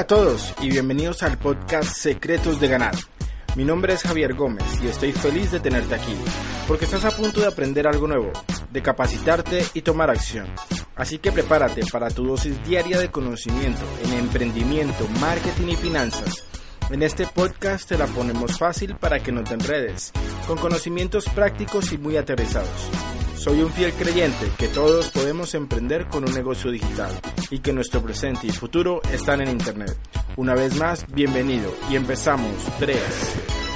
[0.00, 2.94] Hola a todos y bienvenidos al podcast Secretos de Ganar.
[3.54, 6.16] Mi nombre es Javier Gómez y estoy feliz de tenerte aquí,
[6.66, 8.32] porque estás a punto de aprender algo nuevo,
[8.72, 10.46] de capacitarte y tomar acción.
[10.96, 16.46] Así que prepárate para tu dosis diaria de conocimiento en emprendimiento, marketing y finanzas.
[16.88, 20.12] En este podcast te la ponemos fácil para que no te enredes,
[20.46, 23.09] con conocimientos prácticos y muy aterrizados.
[23.40, 27.10] Soy un fiel creyente que todos podemos emprender con un negocio digital
[27.50, 29.96] y que nuestro presente y futuro están en Internet.
[30.36, 32.98] Una vez más, bienvenido y empezamos 3,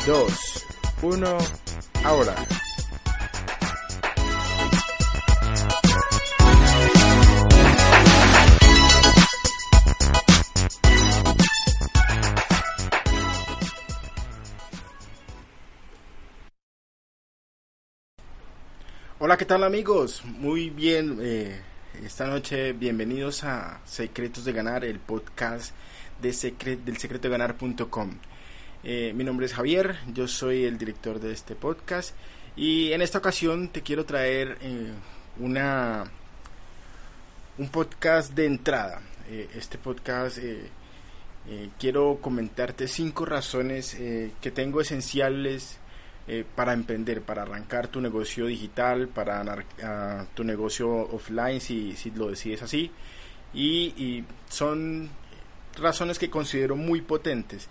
[0.07, 0.67] 2,
[1.01, 1.39] 1,
[2.05, 2.35] ahora.
[19.27, 20.23] Hola, ¿qué tal amigos?
[20.23, 21.59] Muy bien, eh,
[22.05, 25.75] esta noche bienvenidos a Secretos de Ganar, el podcast
[26.21, 28.19] de secret, del secretodeganar.com.
[28.83, 32.15] Eh, mi nombre es Javier, yo soy el director de este podcast
[32.55, 34.93] y en esta ocasión te quiero traer eh,
[35.41, 36.05] una
[37.57, 39.01] un podcast de entrada.
[39.55, 40.37] Este podcast
[41.79, 45.79] quiero comentarte cinco razones que tengo esenciales
[46.27, 49.45] eh, para emprender, para arrancar tu negocio digital, para
[50.35, 52.91] tu negocio offline, si, lo decides así.
[53.53, 55.11] Y, son
[55.77, 57.69] razones que considero muy potentes,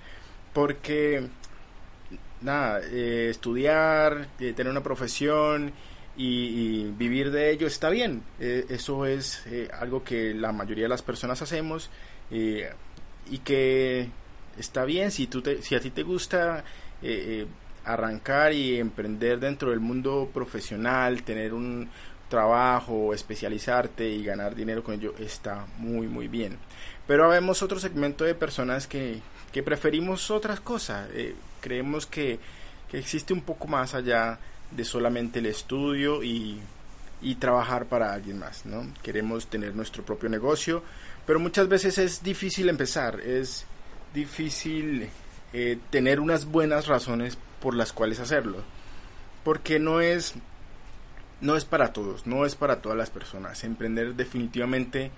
[0.54, 1.28] porque
[2.42, 5.72] nada, eh, estudiar, eh, tener una profesión
[6.16, 8.22] y, vivir de ello está bien.
[8.40, 9.44] Eh, eso es
[9.80, 11.90] algo que la mayoría de las personas hacemos
[12.30, 14.10] y que
[14.60, 16.64] está bien si, tú te- si a ti te gusta
[17.02, 17.48] eh,
[17.86, 21.90] arrancar y emprender dentro del mundo profesional, tener un
[22.30, 26.58] trabajo, especializarte y ganar dinero con ello, está muy muy bien.
[27.06, 29.20] Pero vemos otro segmento de personas que,
[29.52, 31.10] que preferimos otras cosas.
[31.14, 32.40] eh, creemos que,
[32.90, 34.40] que existe un poco más allá
[34.72, 36.60] de solamente el estudio y,
[37.22, 38.86] y trabajar para alguien más, ¿no?
[39.02, 40.84] Queremos tener nuestro propio negocio,
[41.26, 43.66] pero muchas veces es difícil empezar, es
[44.14, 45.10] difícil
[45.54, 48.58] eh, tener unas buenas razones por las cuales hacerlo,
[49.46, 50.36] porque no es
[51.40, 53.64] no es para todos, no es para todas las personas.
[53.64, 55.12] Emprender definitivamente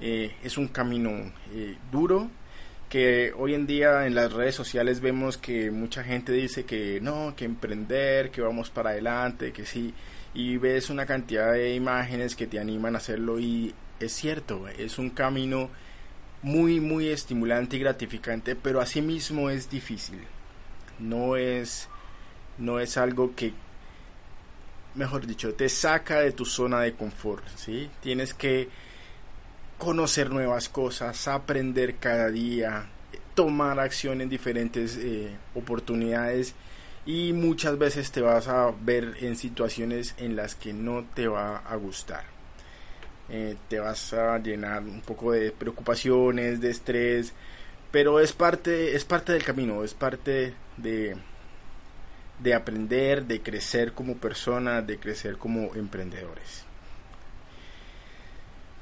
[0.00, 1.10] eh, es un camino
[1.54, 2.28] eh, duro
[2.88, 7.34] que hoy en día en las redes sociales vemos que mucha gente dice que no,
[7.36, 9.94] que emprender, que vamos para adelante, que sí,
[10.34, 14.98] y ves una cantidad de imágenes que te animan a hacerlo y es cierto, es
[14.98, 15.70] un camino
[16.42, 20.18] muy, muy estimulante y gratificante, pero asimismo es difícil.
[20.98, 21.88] No es,
[22.62, 23.52] no es algo que,
[24.94, 27.90] mejor dicho, te saca de tu zona de confort, ¿sí?
[28.00, 28.68] Tienes que
[29.78, 32.86] conocer nuevas cosas, aprender cada día,
[33.34, 36.54] tomar acción en diferentes eh, oportunidades
[37.04, 41.56] y muchas veces te vas a ver en situaciones en las que no te va
[41.56, 42.24] a gustar.
[43.28, 47.32] Eh, te vas a llenar un poco de preocupaciones, de estrés,
[47.90, 51.16] pero es parte, es parte del camino, es parte de,
[52.38, 56.64] de aprender, de crecer como persona, de crecer como emprendedores.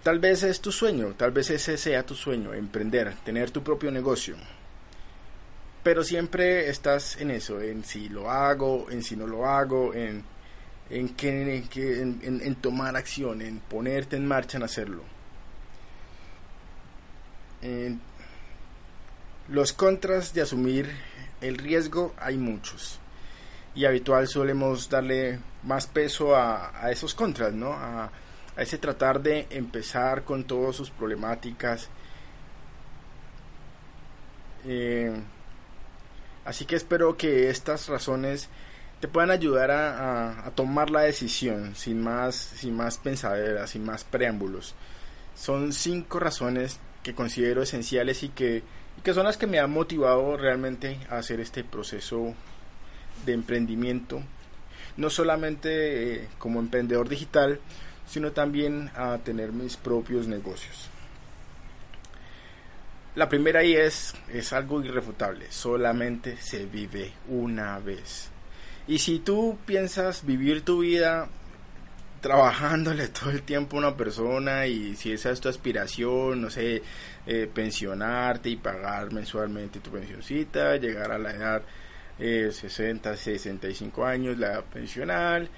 [0.02, 3.90] Tal vez es tu sueño, tal vez ese sea tu sueño, emprender, tener tu propio
[3.90, 4.36] negocio.
[5.82, 10.24] Pero siempre estás en eso, en si lo hago, en si no lo hago, en,
[10.88, 11.62] en, que,
[12.00, 15.02] en, en- en- tomar acción, en ponerte en marcha en hacerlo.
[19.48, 20.88] Los contras de asumir
[21.40, 22.99] el riesgo hay muchos.
[23.74, 27.72] Y habitual solemos darle más peso a, a esos contras, ¿no?
[27.72, 28.10] A,
[28.56, 31.88] a ese tratar de empezar con todas sus problemáticas.
[34.66, 35.12] Eh,
[36.44, 38.48] así que espero que estas razones
[39.00, 44.04] te puedan ayudar a, a- tomar la decisión sin más, sin más pensadera, sin más
[44.04, 44.74] preámbulos.
[45.34, 48.62] Son cinco razones que considero esenciales y que,
[48.98, 52.34] y que son las que me han motivado realmente a hacer este proceso
[53.24, 54.22] de emprendimiento,
[54.96, 57.60] no solamente eh, como emprendedor digital,
[58.06, 60.88] sino también a tener mis propios negocios.
[63.14, 68.30] La primera ahí es, es algo irrefutable, solamente se vive una vez.
[68.86, 71.28] Y si tú piensas vivir tu vida
[72.20, 76.82] trabajándole todo el tiempo a una persona y si esa es tu aspiración, no sé,
[77.26, 81.62] eh, pensionarte y pagar mensualmente tu pensioncita, llegar a la edad
[82.20, 85.48] eh, 60, 65 años, la edad pensional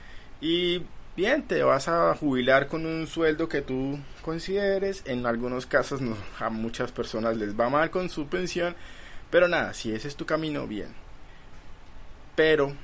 [0.40, 0.82] y
[1.16, 6.16] bien, te vas a jubilar con un sueldo que tú consideres, en algunos casos no,
[6.38, 8.74] a muchas personas les va mal con su pensión,
[9.30, 10.88] pero nada, si ese es tu camino, bien.
[12.34, 12.74] Pero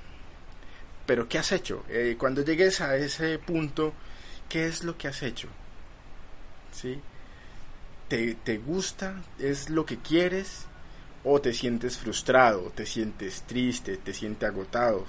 [1.08, 1.86] pero ¿qué has hecho?
[1.88, 3.94] Eh, cuando llegues a ese punto,
[4.50, 5.48] ¿qué es lo que has hecho?
[6.70, 7.00] ¿Sí?
[8.08, 9.22] ¿Te, ¿Te gusta?
[9.38, 10.66] ¿Es lo que quieres?
[11.24, 12.72] ¿O te sientes frustrado?
[12.74, 13.96] ¿Te sientes triste?
[13.96, 15.06] ¿Te sientes agotado?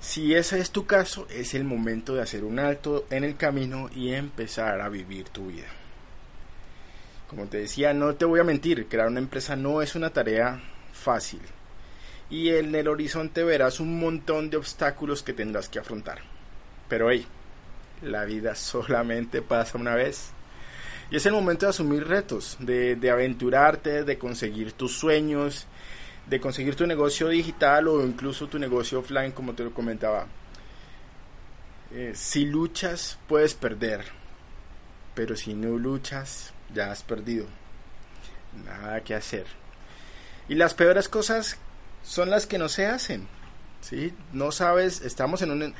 [0.00, 3.88] Si ese es tu caso, es el momento de hacer un alto en el camino
[3.94, 5.68] y empezar a vivir tu vida.
[7.28, 10.60] Como te decía, no te voy a mentir, crear una empresa no es una tarea
[10.92, 11.40] fácil
[12.32, 16.20] y en el horizonte verás un montón de obstáculos que tendrás que afrontar.
[16.88, 17.26] Pero hey,
[18.00, 20.30] la vida solamente pasa una vez.
[21.12, 25.66] Y es el momento de asumir retos, de, aventurarte, de conseguir tus sueños,
[26.26, 30.26] de conseguir tu negocio digital o incluso tu negocio offline, como te lo comentaba.
[31.90, 34.06] Eh, si luchas, puedes perder.
[35.14, 37.44] Pero si no luchas, ya has perdido.
[38.64, 39.44] Nada que hacer.
[40.48, 41.58] Y las peores cosas
[42.02, 43.28] son las que no se hacen.
[43.82, 44.14] ¿sí?
[44.32, 45.74] No sabes, estamos en un,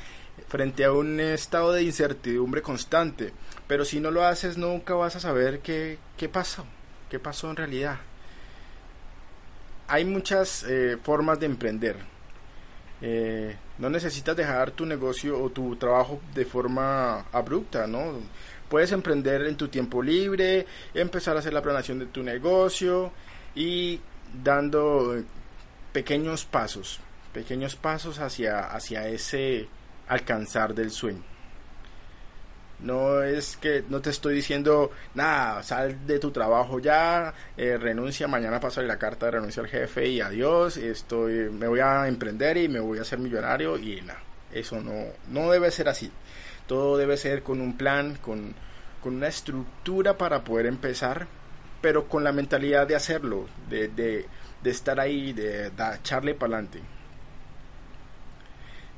[0.47, 3.33] frente a un estado de incertidumbre constante,
[3.67, 6.65] pero si no lo haces nunca vas a saber qué, qué pasó,
[7.09, 7.97] qué pasó en realidad.
[9.87, 11.97] Hay muchas eh, formas de emprender.
[13.01, 18.13] Eh, no necesitas dejar tu negocio o tu trabajo de forma abrupta, ¿no?
[18.69, 23.11] Puedes emprender en tu tiempo libre, empezar a hacer la planeación de tu negocio
[23.55, 23.99] y
[24.43, 25.21] dando
[25.91, 26.99] pequeños pasos,
[27.33, 29.67] pequeños pasos hacia, hacia ese
[30.07, 31.23] alcanzar del sueño.
[32.79, 38.27] No es que no te estoy diciendo, nada, sal de tu trabajo ya, eh, renuncia,
[38.27, 42.57] mañana pasaré la carta de renuncia al jefe y adiós, estoy, me voy a emprender
[42.57, 44.19] y me voy a hacer millonario y nada,
[44.51, 46.11] eso no, no debe ser así.
[46.67, 48.53] Todo debe ser con un plan, con,
[49.01, 51.27] con una estructura para poder empezar,
[51.81, 54.27] pero con la mentalidad de hacerlo, de, de
[54.63, 56.81] de estar ahí, de, echarle para adelante.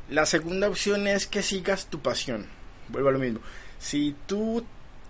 [0.09, 2.45] La segunda opción es que sigas tu pasión.
[2.89, 3.39] Vuelvo a lo mismo.
[3.79, 4.63] Si tú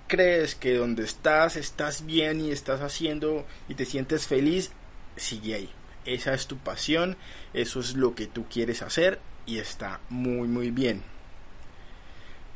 [0.07, 4.71] crees que donde estás estás bien y estás haciendo y te sientes feliz,
[5.17, 5.69] sigue ahí.
[6.05, 7.17] Esa es tu pasión,
[7.53, 11.03] eso es lo que tú quieres hacer y está muy muy bien.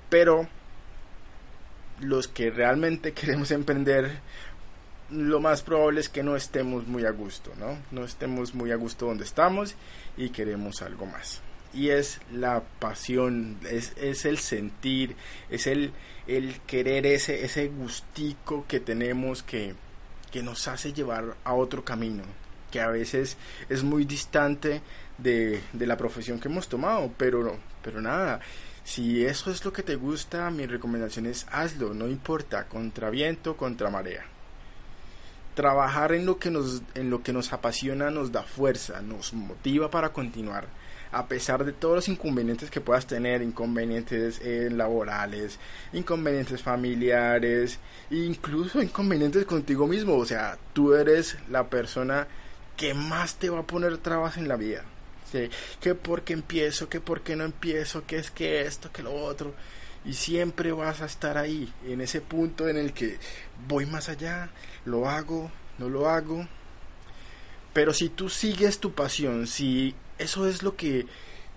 [0.09, 0.47] Pero
[1.99, 4.21] los que realmente queremos emprender
[5.09, 7.79] lo más probable es que no estemos muy a gusto, ¿no?
[7.91, 9.75] No estemos muy a gusto donde estamos
[10.15, 11.41] y queremos algo más.
[11.73, 15.15] Y es la pasión, es, es el sentir,
[15.49, 15.91] es el,
[16.27, 19.75] el querer ese, ese gustico que tenemos que,
[20.31, 22.23] que nos hace llevar a otro camino,
[22.71, 23.37] que a veces
[23.69, 24.81] es muy distante
[25.17, 28.39] de, de la profesión que hemos tomado, pero, pero nada,
[28.83, 33.55] si eso es lo que te gusta, mi recomendación es hazlo, no importa, contra viento,
[33.55, 34.25] contra marea.
[35.53, 39.91] Trabajar en lo que nos en lo que nos apasiona nos da fuerza, nos motiva
[39.91, 40.67] para continuar
[41.11, 45.59] a pesar de todos los inconvenientes que puedas tener, inconvenientes eh, laborales,
[45.93, 47.79] inconvenientes familiares,
[48.11, 52.27] incluso inconvenientes contigo mismo, o sea, tú eres la persona
[52.77, 54.83] que más te va a poner trabas en la vida.
[55.31, 55.49] ¿sí?
[55.79, 59.53] Que porque empiezo, que porque no empiezo, que es que esto, que lo otro
[60.05, 63.17] y siempre vas a estar ahí, en ese punto en el que
[63.67, 64.49] voy más allá,
[64.85, 66.47] lo hago, no lo hago.
[67.73, 71.07] Pero si tú sigues tu pasión, si eso es lo que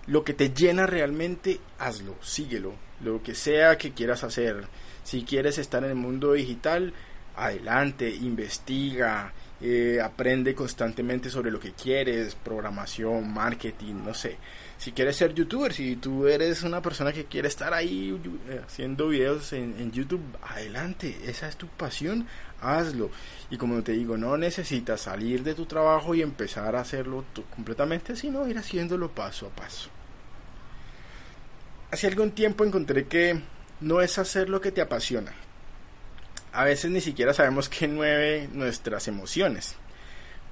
[0.05, 4.67] lo que te llena realmente, hazlo, síguelo, lo que sea que quieras hacer.
[5.03, 6.93] Si quieres estar en el mundo digital,
[7.35, 14.37] adelante, investiga, eh, aprende constantemente sobre lo que quieres, programación, marketing, no sé
[14.83, 19.07] si quieres ser youtuber, si tú eres una persona que quiere estar ahí eh, haciendo
[19.07, 22.27] videos en, YouTube, adelante, esa es tu pasión,
[22.59, 23.09] hazlo.
[23.49, 27.23] Y como te digo, no necesitas salir de tu trabajo y empezar a hacerlo
[27.55, 29.89] completamente, sino ir haciéndolo paso a paso.
[31.89, 33.39] Hace algún tiempo encontré que
[33.79, 35.31] no es hacer lo que te apasiona.
[36.53, 39.75] A veces ni siquiera sabemos qué mueve nuestras emociones.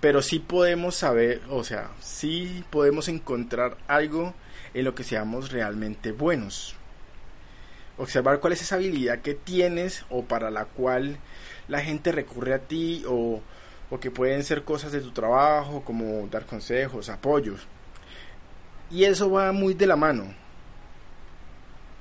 [0.01, 4.33] pero sí podemos saber, o sea, sí podemos encontrar algo
[4.73, 6.75] en lo que seamos realmente buenos.
[7.97, 11.19] Observar cuál es esa habilidad que tienes o para la cual
[11.67, 13.41] la gente recurre a ti o,
[13.91, 17.67] o que pueden ser cosas de tu trabajo como dar consejos, apoyos.
[18.89, 20.33] Y eso va muy de la mano.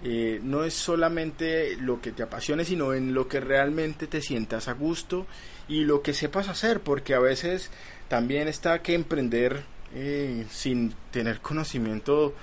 [0.03, 4.69] Eh, no es solamente lo que te apasione, sino en lo que realmente te sientas
[4.69, 5.27] a gusto
[5.69, 7.71] y lo que sepas hacer, porque a veces
[8.09, 9.63] también está que emprender
[9.95, 12.35] eh, sin tener conocimiento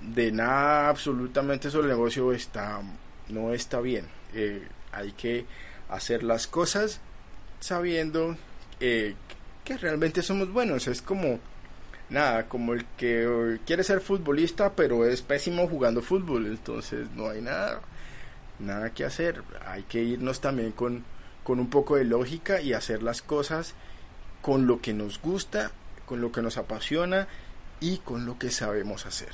[0.00, 2.80] de nada absolutamente sobre el negocio está
[3.28, 4.06] no está bien.
[4.34, 5.44] Eh, hay que
[5.90, 7.00] hacer las cosas
[7.60, 8.36] sabiendo
[8.78, 10.86] que realmente somos buenos.
[10.86, 11.40] Es como
[12.10, 17.40] nada, como el que quiere ser futbolista pero es pésimo jugando fútbol, entonces no hay
[17.40, 17.80] nada,
[18.58, 21.04] nada que hacer, hay que irnos también con,
[21.42, 23.74] con un poco de lógica y hacer las cosas
[24.42, 25.72] con lo que nos gusta,
[26.06, 27.26] con lo que nos apasiona
[27.80, 29.32] y con lo que sabemos hacer.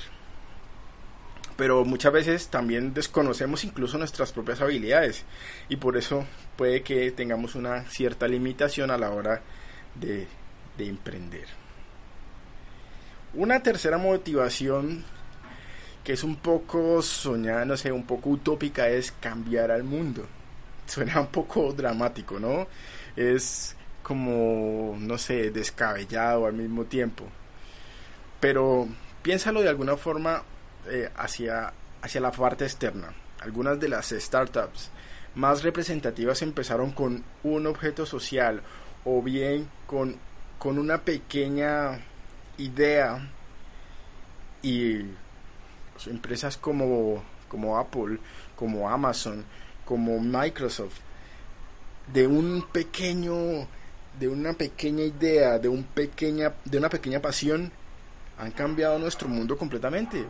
[1.55, 5.23] Pero muchas veces también desconocemos incluso nuestras propias habilidades
[5.69, 6.25] y por eso
[6.57, 9.43] puede que tengamos una cierta limitación a la hora
[9.93, 10.27] de,
[10.77, 11.62] de emprender.
[13.35, 15.03] Una tercera motivación
[16.03, 20.27] que es un poco soñada, no sé, un poco utópica es cambiar al mundo.
[20.85, 22.67] Suena un poco dramático, ¿no?
[23.15, 27.25] Es como, no sé, descabellado al mismo tiempo.
[28.39, 28.87] Pero
[29.23, 30.43] piénsalo de alguna forma
[30.87, 33.13] eh, hacia, hacia la parte externa.
[33.39, 34.91] Algunas de las startups
[35.35, 38.61] más representativas empezaron con un objeto social
[39.05, 40.17] o bien con,
[40.59, 41.99] con una pequeña
[42.63, 43.29] idea
[44.61, 45.03] y
[45.93, 48.17] pues, empresas como, como Apple,
[48.55, 49.43] como Amazon,
[49.85, 50.99] como Microsoft,
[52.11, 53.67] de un pequeño,
[54.19, 57.71] de una pequeña idea, de un pequeña, de una pequeña pasión,
[58.37, 60.25] han cambiado nuestro mundo completamente.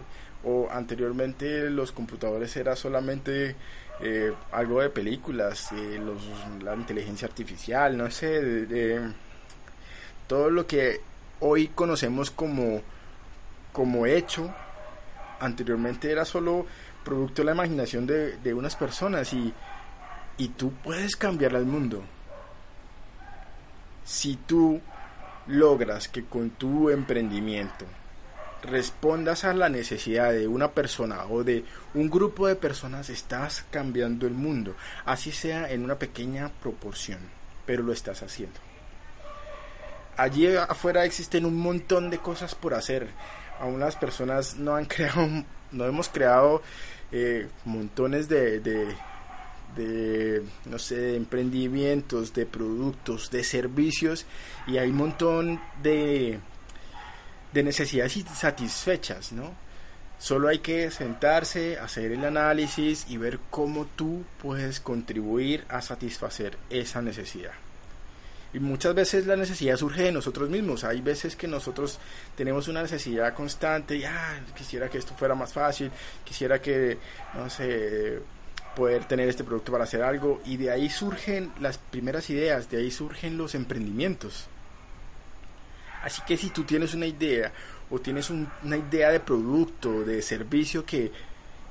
[0.45, 3.55] O anteriormente los computadores era solamente
[4.01, 6.21] eh, algo de películas, eh, los,
[6.61, 8.99] la inteligencia artificial, no sé,
[10.27, 10.99] todo lo que
[11.45, 12.81] hoy conocemos como,
[13.73, 14.49] como hecho,
[15.41, 16.65] anteriormente era solo
[17.03, 19.53] producto de la imaginación de, unas personas y,
[20.37, 22.01] y tú puedes cambiar al mundo.
[24.05, 24.79] Si tú
[25.47, 27.85] logras que con tu emprendimiento
[28.61, 34.27] respondas a la necesidad de una persona o de un grupo de personas, estás cambiando
[34.27, 37.19] el mundo, así sea en una pequeña proporción,
[37.65, 38.72] pero lo estás haciendo
[40.17, 43.09] allí afuera existen un montón de cosas por hacer.
[43.59, 45.27] Aún las personas no han creado,
[45.71, 46.61] no hemos creado
[47.11, 54.25] eh, montones de, de, no sé, de emprendimientos, de productos, de servicios
[54.67, 56.39] y hay un montón de,
[57.53, 59.63] de necesidades insatisfechas, ¿no?
[60.19, 66.57] Solo hay que sentarse, hacer el análisis y ver cómo tú puedes contribuir a satisfacer
[66.69, 67.51] esa necesidad.
[68.53, 70.83] Y muchas veces la necesidad surge de nosotros mismos.
[70.83, 71.99] Hay veces que nosotros
[72.35, 75.89] tenemos una necesidad constante y ah, quisiera que esto fuera más fácil,
[76.23, 76.99] quisiera que,
[77.33, 78.19] no sé,
[78.75, 80.39] poder tener este producto para hacer algo.
[80.45, 84.45] Y de ahí surgen las primeras ideas, de ahí surgen los emprendimientos.
[86.03, 87.51] Así que si tú tienes una idea
[87.89, 91.11] o tienes una idea de producto, de servicio que,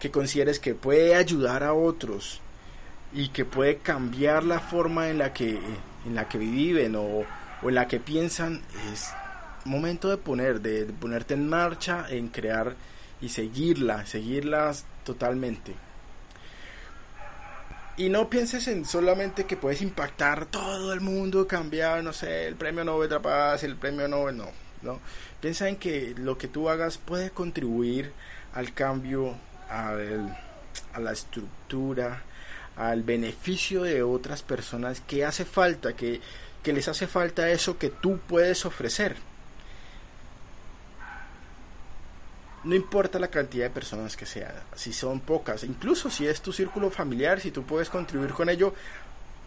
[0.01, 2.41] que consideres que puede ayudar a otros
[3.13, 5.61] y que puede cambiar la forma en la que
[6.07, 7.25] en la que viven o,
[7.63, 9.11] en la que piensan, es
[9.65, 12.75] momento de poner, de, ponerte en marcha, en crear
[13.21, 15.75] y seguirla, seguirlas totalmente.
[17.97, 22.57] Y no pienses en solamente que puedes impactar todo el mundo, cambiar, no sé, el
[22.57, 24.49] premio Nobel de la Paz, el premio Nobel, no,
[24.81, 24.99] no.
[25.41, 28.13] Piensa en que lo que tú hagas puede contribuir
[28.55, 29.37] al cambio,
[29.69, 29.93] a
[30.99, 32.23] la estructura,
[32.77, 36.21] al beneficio de otras personas que hace falta, que,
[36.65, 39.17] les hace falta eso que tú puedes ofrecer.
[42.65, 46.53] No importa la cantidad de personas que sean, si son pocas, incluso si es tu
[46.53, 48.73] círculo familiar, si tú puedes contribuir con ello,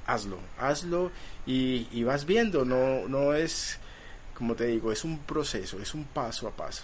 [0.05, 1.11] hazlo, hazlo
[1.45, 3.79] y, y vas viendo, no, no es,
[4.33, 6.83] como te digo, es un proceso, es un paso a paso.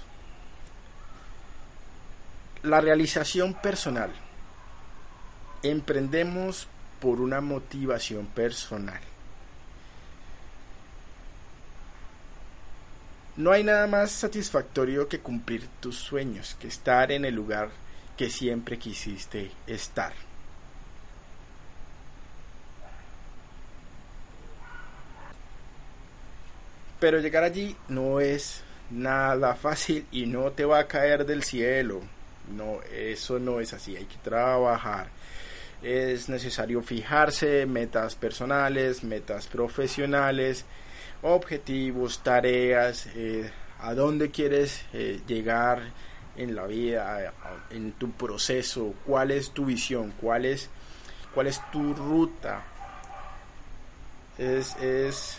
[2.64, 4.12] La realización personal
[5.64, 6.68] emprendemos
[7.00, 9.02] por una motivación personal.
[13.38, 17.70] No hay nada más satisfactorio que cumplir tus sueños, que estar en el lugar
[18.18, 20.14] que siempre quisiste estar.
[27.00, 32.02] Pero llegar allí no es nada fácil y no te va a caer del cielo.
[32.56, 35.08] No, eso no es así, hay que trabajar.
[35.82, 40.66] Es necesario fijarse metas personales, metas profesionales,
[41.24, 45.82] objetivos, tareas, eh, a dónde quieres eh, llegar
[46.36, 47.34] en la vida,
[47.72, 50.70] en tu proceso, cuál es tu visión, cuál es,
[51.34, 52.64] cuál es tu ruta.
[54.38, 55.38] Es, es,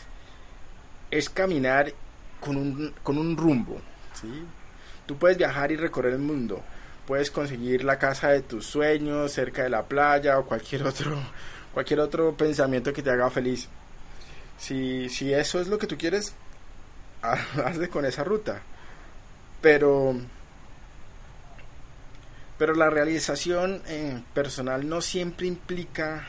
[1.11, 1.93] es caminar
[2.41, 3.81] con un, con un rumbo.
[4.13, 4.45] ¿sí?
[5.07, 6.63] Tú puedes viajar y recorrer el mundo,
[7.07, 11.19] puedes conseguir la casa de tus sueños cerca de la playa o cualquier otro,
[11.73, 13.69] cualquier otro pensamiento que te haga feliz.
[14.59, 16.35] Si, si eso es lo que tú quieres,
[17.23, 18.63] hazle con esa ruta.
[19.61, 20.17] Pero,
[22.59, 26.27] pero la realización eh, personal no siempre implica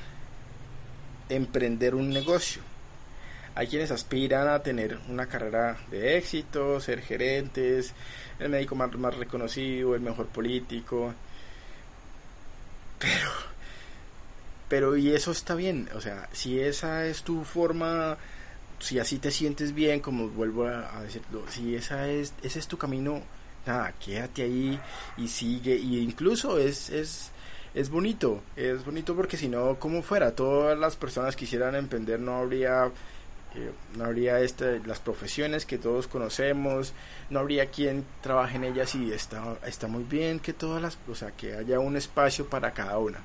[1.30, 2.62] emprender un negocio.
[3.55, 7.93] Hay quienes aspiran a tener una carrera de éxito, ser gerentes,
[8.39, 11.13] el médico más, más reconocido, el mejor político.
[13.00, 13.29] Pero,
[14.69, 18.17] pero y eso está bien, o sea, si esa es tu forma,
[18.79, 22.77] si así te sientes bien, como vuelvo a, decirlo, si esa es, ese es tu
[22.77, 23.22] camino,
[23.67, 24.79] nada, quédate ahí
[25.17, 27.31] y sigue, y incluso es, es,
[27.74, 32.38] es bonito, es bonito porque si no, como fuera, todas las personas quisieran emprender, no
[32.38, 32.89] habría
[33.95, 36.93] no habría este, las profesiones que todos conocemos,
[37.29, 41.15] no habría quien trabaje en ellas y está, está muy bien que todas las, o
[41.15, 43.19] sea, que haya un espacio para cada una.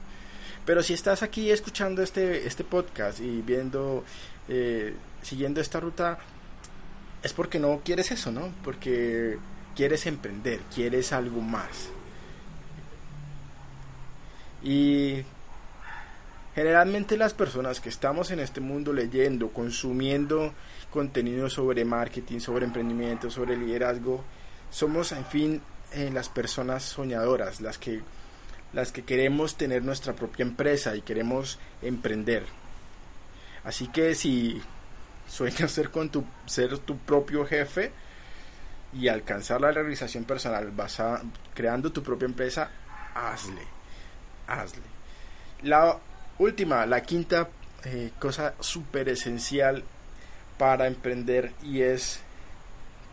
[0.64, 4.04] Pero si estás aquí escuchando este, este podcast y viendo,
[4.48, 6.18] eh, siguiendo esta ruta,
[7.22, 8.52] es porque no quieres eso, ¿no?
[8.62, 9.38] Porque
[9.74, 11.88] quieres emprender, quieres algo más.
[14.62, 15.22] Y
[16.54, 20.52] Generalmente las personas que estamos en este mundo leyendo, consumiendo
[20.90, 24.24] contenido sobre marketing, sobre emprendimiento, sobre liderazgo,
[24.70, 25.62] somos en fin
[25.92, 28.00] eh, las personas soñadoras, las que,
[28.72, 32.44] las que queremos tener nuestra propia empresa y queremos emprender.
[33.64, 34.60] Así que si
[35.28, 37.92] sueñas ser, con tu, ser tu propio jefe
[38.92, 40.72] y alcanzar la realización personal
[41.54, 42.70] creando tu propia empresa,
[43.14, 43.62] hazle,
[44.46, 44.82] hazle.
[45.62, 45.98] La
[46.38, 47.48] última, la quinta
[47.84, 49.84] eh, cosa súper esencial
[50.56, 52.20] para emprender y es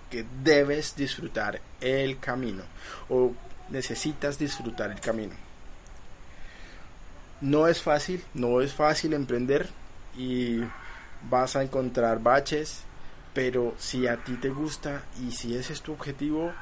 [0.09, 2.63] que debes disfrutar el camino
[3.09, 3.33] o
[3.69, 5.33] necesitas disfrutar el camino.
[7.41, 9.69] No es fácil, no es fácil emprender
[10.17, 10.61] y
[11.29, 12.81] vas a encontrar baches,
[13.33, 16.53] pero si a ti te gusta y si ese es tu objetivo,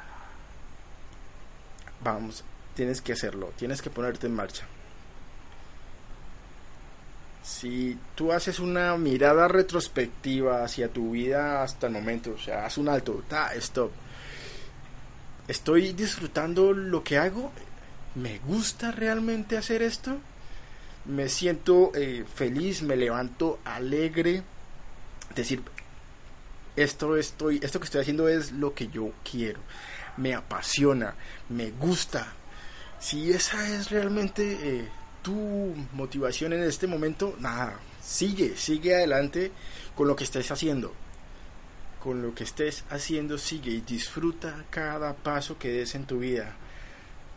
[2.03, 2.43] vamos,
[2.75, 4.65] tienes que hacerlo, tienes que ponerte en marcha
[7.43, 12.77] si tú haces una mirada retrospectiva hacia tu vida hasta el momento, o sea, haz
[12.77, 13.91] un alto, ta, stop.
[15.47, 17.51] ¿Estoy disfrutando lo que hago?
[18.15, 20.17] ¿Me gusta realmente hacer esto?
[21.03, 22.81] ¿Me siento eh, feliz?
[22.81, 24.41] ¿Me levanto alegre?
[25.35, 25.61] Decir,
[26.77, 29.59] esto, estoy, esto que estoy haciendo es lo que yo quiero.
[30.15, 31.15] Me apasiona,
[31.49, 32.33] me gusta.
[32.99, 34.89] Si esa es realmente eh,
[35.23, 39.51] tu motivación en este momento, nada, sigue, sigue adelante
[39.95, 40.93] con lo que estés haciendo.
[42.03, 46.53] Con lo que estés haciendo, sigue y disfruta cada paso que des en tu vida.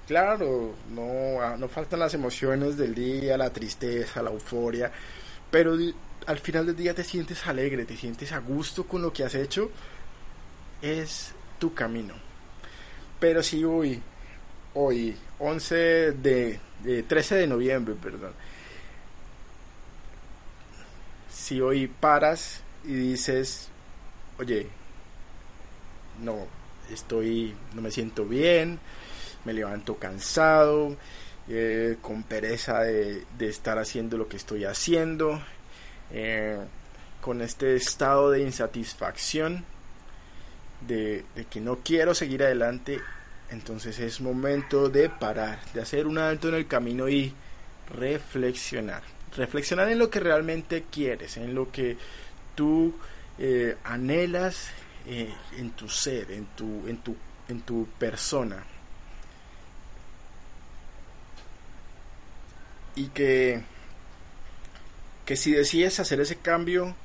[0.06, 4.90] Claro, no, ah, no faltan las emociones del día, la tristeza, la euforia,
[5.50, 5.76] pero
[6.26, 9.34] al final del día te sientes alegre, te sientes a gusto con lo que has
[9.34, 9.70] hecho,
[10.82, 12.14] es tu camino.
[13.18, 14.00] Pero si hoy,
[14.74, 18.32] hoy, 11 de 13 de noviembre, perdón.
[21.28, 23.68] Si hoy paras y dices,
[24.38, 24.68] oye,
[26.22, 26.46] no,
[26.90, 28.78] estoy, no me siento bien,
[29.44, 30.96] me levanto cansado,
[31.48, 35.40] eh, con pereza de, estar haciendo lo que estoy haciendo,
[36.12, 36.58] eh,
[37.20, 39.64] con este estado de insatisfacción,
[40.86, 43.00] de, de que no quiero seguir adelante,
[43.50, 47.32] entonces es momento de parar, de hacer un alto en el camino y
[47.94, 49.02] reflexionar.
[49.36, 51.96] Reflexionar en lo que realmente quieres, en lo que
[52.54, 52.94] tú
[53.38, 54.70] eh, anhelas
[55.06, 57.16] eh, en tu ser, en tu, en, tu,
[57.48, 58.64] en tu persona.
[62.96, 63.62] Y que,
[65.24, 66.96] que si decides hacer ese cambio,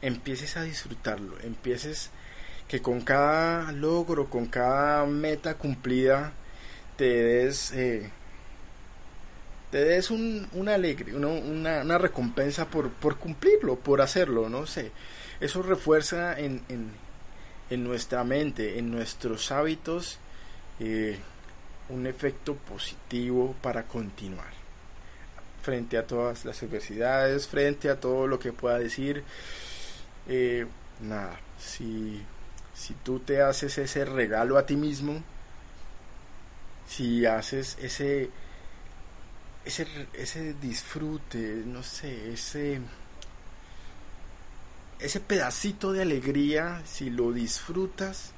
[0.00, 2.10] empieces a disfrutarlo, empieces
[2.72, 6.32] que con cada logro, con cada meta cumplida,
[6.96, 8.08] te des, eh,
[9.70, 11.28] te des un, una alegre, una,
[11.82, 14.90] una, recompensa por, por, cumplirlo, por hacerlo, no sé.
[15.38, 16.62] Eso refuerza en,
[17.68, 20.18] en, nuestra mente, en nuestros hábitos,
[20.80, 21.18] eh,
[21.90, 24.54] un efecto positivo para continuar
[25.60, 29.24] frente a todas las adversidades, frente a todo lo que pueda decir.
[30.26, 30.64] Eh,
[31.02, 32.24] nada, si,
[32.74, 35.22] si tú te haces ese regalo a ti mismo,
[36.86, 38.30] si haces ese,
[39.64, 42.80] ese, ese disfrute, no sé, ese,
[44.98, 48.32] ese pedacito de alegría, si lo disfrutas,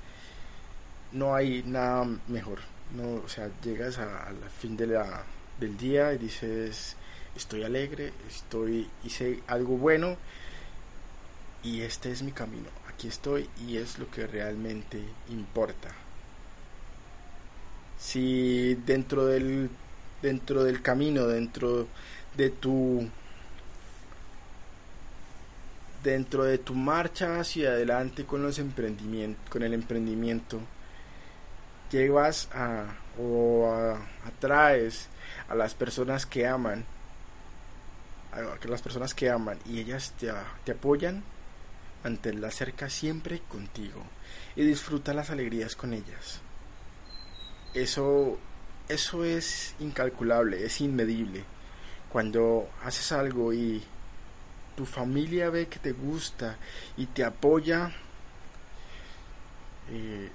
[1.12, 2.58] no hay nada mejor.
[2.94, 6.96] No, o sea, llegas al fin del día y dices,
[7.34, 10.16] estoy alegre, estoy, hice algo bueno
[11.62, 12.68] y este es mi camino.
[13.08, 15.88] Estoy y es lo que realmente importa.
[17.98, 19.70] Si dentro del
[20.22, 21.86] dentro del camino, dentro
[22.36, 23.08] de tu
[26.02, 30.60] dentro de tu marcha hacia adelante con los emprendimientos, con el emprendimiento,
[31.90, 32.86] llevas a
[33.18, 35.08] o atraes
[35.48, 36.84] a las personas que aman
[38.34, 40.32] a las personas que aman y ellas te,
[40.64, 41.22] te apoyan,
[42.04, 44.02] la cerca siempre contigo
[44.56, 46.40] y disfruta las alegrías con ellas.
[47.72, 48.38] Eso,
[48.88, 51.44] eso es incalculable, es inmedible.
[52.10, 53.82] Cuando haces algo y
[54.76, 56.58] tu familia ve que te gusta
[56.96, 57.90] y te apoya,
[59.90, 60.30] eh,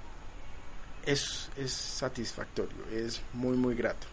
[1.06, 4.06] es, es satisfactorio, es muy muy grato.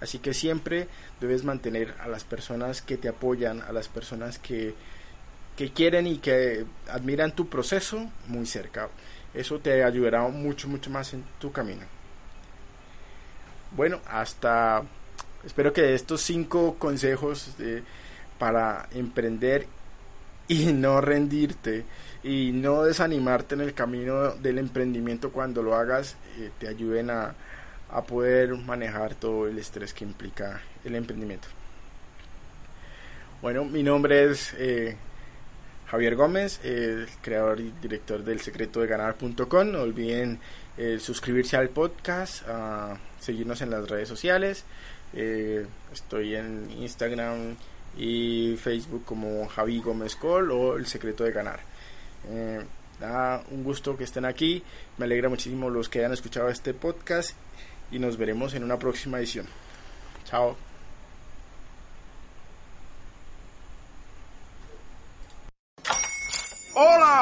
[0.00, 0.88] Así que siempre
[1.20, 4.74] debes mantener a las personas que te apoyan, a las personas que,
[5.56, 8.88] que quieren y que admiran tu proceso muy cerca.
[9.32, 11.82] Eso te ayudará mucho, mucho más en tu camino.
[13.72, 14.82] Bueno, hasta...
[15.44, 17.50] Espero que estos cinco consejos
[18.38, 19.66] para emprender
[20.48, 21.84] y no rendirte
[22.22, 27.34] y no desanimarte en el camino del emprendimiento cuando lo hagas eh, te ayuden a,
[27.90, 31.48] a poder manejar todo el estrés que implica el emprendimiento.
[33.42, 34.96] Bueno, mi nombre es eh,
[35.94, 39.70] Javier Gómez, el creador y director del secreto de ganar.com.
[39.70, 40.40] No olviden
[40.76, 42.42] eh, suscribirse al podcast,
[43.20, 44.64] seguirnos en las redes sociales.
[45.12, 47.54] Eh, estoy en Instagram
[47.96, 51.60] y Facebook como Javi Gómez Col o El Secreto de Ganar.
[52.98, 54.64] Da un gusto que estén aquí.
[54.98, 57.36] Me alegra muchísimo los que hayan escuchado este podcast
[57.92, 59.46] y nos veremos en una próxima edición.
[60.24, 60.73] Chao.